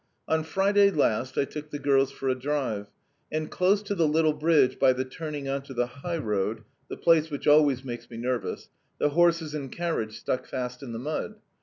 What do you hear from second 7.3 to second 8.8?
always makes me nervous),